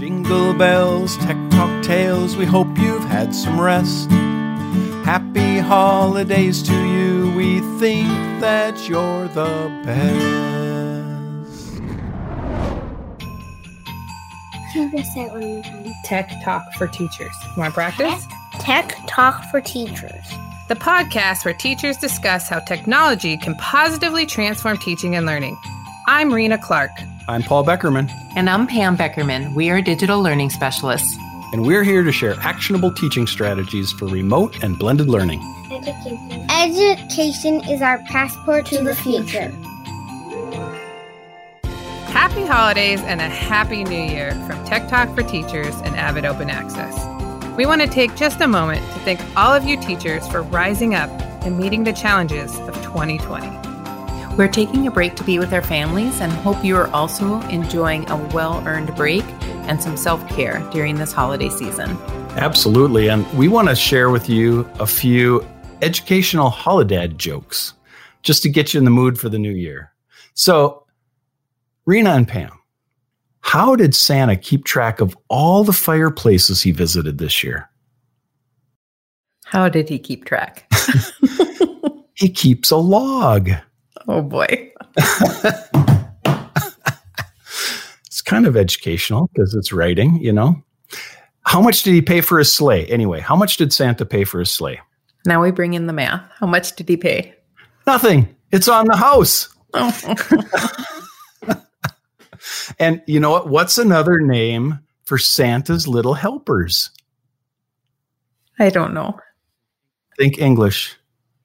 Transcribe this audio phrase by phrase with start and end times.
[0.00, 4.08] Jingle bells, tech talk tales, we hope you've had some rest.
[5.04, 8.08] Happy holidays to you, we think
[8.40, 11.76] that you're the best.
[14.72, 15.92] Can you say it one more time?
[16.04, 17.34] Tech Talk for Teachers.
[17.58, 18.26] Want to practice?
[18.54, 20.24] Tech Talk for Teachers.
[20.68, 25.58] The podcast where teachers discuss how technology can positively transform teaching and learning.
[26.06, 26.90] I'm Rena Clark.
[27.30, 29.54] I'm Paul Beckerman, And I'm Pam Beckerman.
[29.54, 31.16] We are digital learning specialists.
[31.52, 35.40] and we're here to share actionable teaching strategies for remote and blended learning.
[35.70, 36.46] Education.
[36.50, 39.48] Education is our passport to, the future.
[42.10, 46.50] Happy holidays and a happy new year from Tech Talk for Teachers and Avid Open
[46.50, 46.96] Access.
[47.56, 50.96] We want to take just a moment to thank all of you teachers for rising
[50.96, 51.10] up
[51.44, 53.69] and meeting the challenges of 2020.
[54.36, 58.08] We're taking a break to be with our families and hope you are also enjoying
[58.10, 59.24] a well earned break
[59.68, 61.90] and some self care during this holiday season.
[62.36, 63.08] Absolutely.
[63.08, 65.46] And we want to share with you a few
[65.82, 67.74] educational holiday jokes
[68.22, 69.92] just to get you in the mood for the new year.
[70.34, 70.86] So,
[71.86, 72.52] Rena and Pam,
[73.40, 77.68] how did Santa keep track of all the fireplaces he visited this year?
[79.44, 80.70] How did he keep track?
[82.20, 83.50] He keeps a log.
[84.08, 84.72] Oh boy.
[88.06, 90.62] It's kind of educational because it's writing, you know.
[91.46, 92.84] How much did he pay for his sleigh?
[92.86, 94.80] Anyway, how much did Santa pay for his sleigh?
[95.24, 96.28] Now we bring in the math.
[96.38, 97.34] How much did he pay?
[97.86, 98.34] Nothing.
[98.50, 99.48] It's on the house.
[99.74, 100.16] Oh.
[102.78, 103.48] And you know what?
[103.48, 106.90] What's another name for Santa's little helpers?
[108.58, 109.18] I don't know.
[110.16, 110.96] Think English.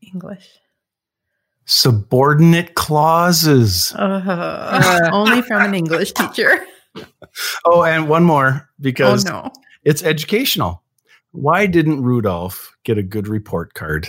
[0.00, 0.48] English.
[1.70, 3.94] Subordinate clauses.
[3.94, 6.64] Uh, only from an English teacher.
[7.66, 9.52] Oh, and one more Oh because no.
[9.84, 10.82] it's educational.
[11.32, 14.08] Why didn't Rudolph get a good report card?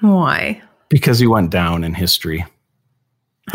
[0.00, 0.62] Why?
[0.88, 2.42] Because he went down in history.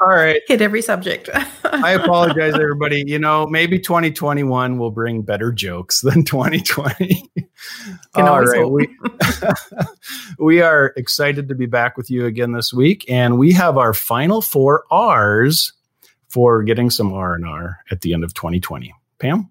[0.00, 0.40] All right.
[0.48, 1.30] Hit every subject.
[1.64, 3.04] I apologize, everybody.
[3.06, 7.30] You know, maybe 2021 will bring better jokes than 2020.
[8.14, 8.62] Can All always right.
[8.62, 8.72] hope.
[8.72, 8.96] We,
[10.38, 13.04] we are excited to be back with you again this week.
[13.08, 15.72] And we have our final four R's
[16.28, 18.94] for getting some R&R at the end of 2020.
[19.18, 19.50] Pam?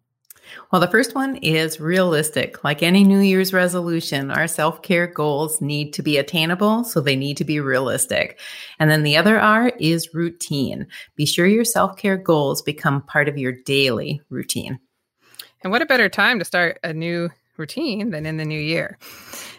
[0.72, 2.64] Well, the first one is realistic.
[2.64, 7.16] Like any New Year's resolution, our self care goals need to be attainable, so they
[7.16, 8.40] need to be realistic.
[8.80, 10.88] And then the other R is routine.
[11.16, 14.80] Be sure your self care goals become part of your daily routine.
[15.64, 18.98] And what a better time to start a new routine than in the new year.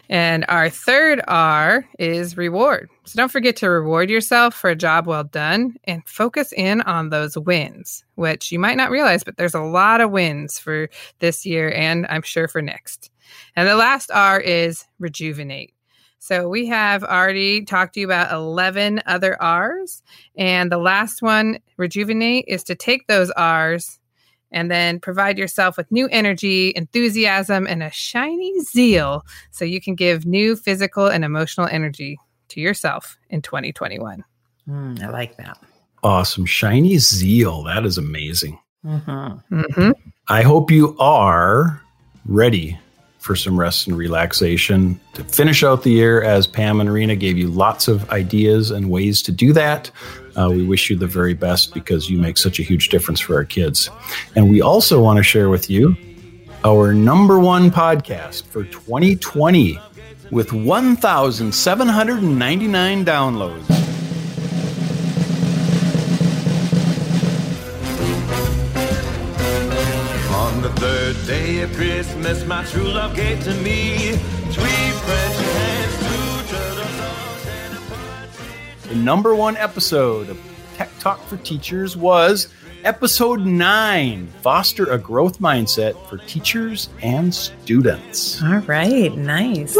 [0.09, 2.89] And our third R is reward.
[3.05, 7.09] So don't forget to reward yourself for a job well done and focus in on
[7.09, 10.89] those wins, which you might not realize, but there's a lot of wins for
[11.19, 13.09] this year and I'm sure for next.
[13.55, 15.73] And the last R is rejuvenate.
[16.19, 20.01] So we have already talked to you about 11 other R's.
[20.35, 23.99] And the last one, rejuvenate, is to take those R's
[24.51, 29.95] and then provide yourself with new energy, enthusiasm, and a shiny zeal so you can
[29.95, 32.19] give new physical and emotional energy
[32.49, 34.23] to yourself in 2021.
[34.67, 35.57] Mm, I like that.
[36.03, 36.45] Awesome.
[36.45, 37.63] Shiny zeal.
[37.63, 38.59] That is amazing.
[38.85, 39.55] Mm-hmm.
[39.55, 39.91] Mm-hmm.
[40.27, 41.81] I hope you are
[42.25, 42.79] ready
[43.25, 47.39] for some rest and relaxation to finish out the year as Pam and Rena gave
[47.39, 49.89] you lots of ideas and ways to do that.
[50.37, 53.33] Uh, we wish you the very best because you make such a huge difference for
[53.35, 53.89] our kids.
[54.35, 55.97] And we also want to share with you
[56.63, 59.79] our number one podcast for 2020
[60.29, 63.74] with 1,799 downloads.
[70.75, 74.11] The third day of Christmas, my true love gave to me
[74.51, 78.89] three French hens, two turtle doves, and a partridge.
[78.89, 80.39] The number one episode of
[80.75, 82.49] Tech Talk for Teachers was
[82.83, 88.41] episode nine Foster a Growth Mindset for Teachers and Students.
[88.43, 89.15] All right.
[89.15, 89.77] Nice.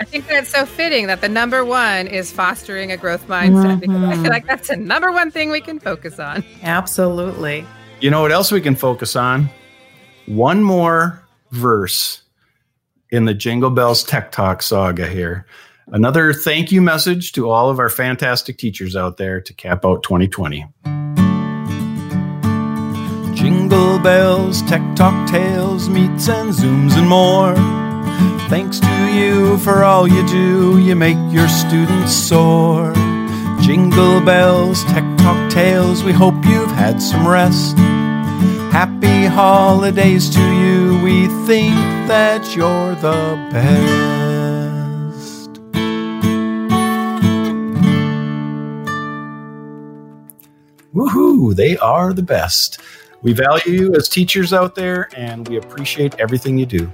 [0.00, 3.96] I think that's so fitting that the number one is fostering a growth mindset because
[3.96, 4.26] I feel mm-hmm.
[4.26, 6.44] like that's the number one thing we can focus on.
[6.62, 7.64] Absolutely.
[8.00, 9.48] You know what else we can focus on?
[10.26, 12.22] One more verse
[13.10, 15.46] in the Jingle Bells Tech Talk saga here.
[15.88, 20.02] Another thank you message to all of our fantastic teachers out there to cap out
[20.02, 20.66] 2020.
[23.34, 27.54] Jingle bells, tech talk tales, meets and zooms and more.
[28.48, 32.94] Thanks to you for all you do, you make your students soar.
[33.60, 36.02] Jingle bells, tech talk tales.
[36.02, 37.76] We hope you've had some rest.
[38.74, 41.00] Happy holidays to you.
[41.04, 41.76] We think
[42.08, 43.94] that you're the best.
[50.92, 51.54] Woohoo!
[51.54, 52.80] They are the best.
[53.22, 56.92] We value you as teachers out there, and we appreciate everything you do.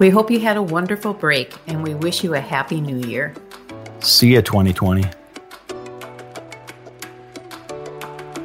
[0.00, 3.36] We hope you had a wonderful break and we wish you a happy new year.
[4.00, 5.04] See ya, 2020.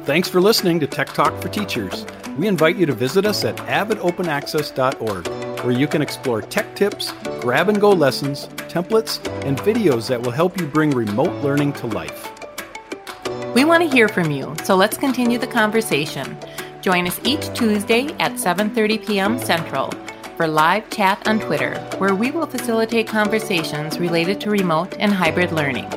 [0.04, 2.04] Thanks for listening to Tech Talk for Teachers.
[2.36, 5.26] We invite you to visit us at avidopenaccess.org,
[5.64, 7.10] where you can explore tech tips,
[7.40, 11.86] grab and go lessons, templates, and videos that will help you bring remote learning to
[11.86, 12.30] life.
[13.54, 16.36] We want to hear from you, so let's continue the conversation.
[16.82, 19.38] Join us each Tuesday at 7:30 p.m.
[19.38, 19.90] Central
[20.36, 25.50] for live chat on Twitter, where we will facilitate conversations related to remote and hybrid
[25.50, 25.88] learning.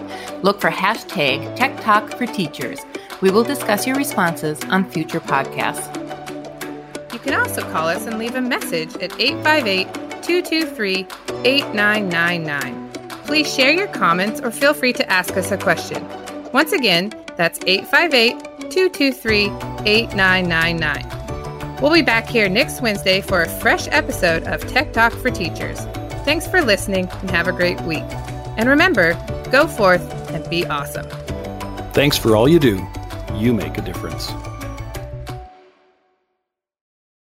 [0.43, 2.79] Look for hashtag Tech Talk for Teachers.
[3.21, 5.93] We will discuss your responses on future podcasts.
[7.11, 9.87] You can also call us and leave a message at 858
[10.21, 11.07] 223
[11.43, 12.89] 8999.
[13.25, 16.07] Please share your comments or feel free to ask us a question.
[16.53, 19.45] Once again, that's 858 223
[19.85, 21.77] 8999.
[21.81, 25.79] We'll be back here next Wednesday for a fresh episode of Tech Talk for Teachers.
[26.23, 28.05] Thanks for listening and have a great week.
[28.57, 29.13] And remember,
[29.51, 31.07] go forth and be awesome.
[31.93, 32.85] Thanks for all you do.
[33.37, 34.31] You make a difference.